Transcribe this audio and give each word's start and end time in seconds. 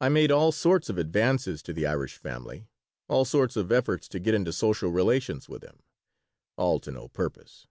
I 0.00 0.08
made 0.08 0.32
all 0.32 0.50
sorts 0.50 0.88
of 0.88 0.98
advances 0.98 1.62
to 1.62 1.72
the 1.72 1.86
Irish 1.86 2.16
family, 2.16 2.66
all 3.06 3.24
sorts 3.24 3.54
of 3.54 3.70
efforts 3.70 4.08
to 4.08 4.18
get 4.18 4.34
into 4.34 4.52
social 4.52 4.90
relations 4.90 5.48
with 5.48 5.62
them, 5.62 5.84
all 6.56 6.80
to 6.80 6.90
no 6.90 7.06
purpose. 7.06 7.68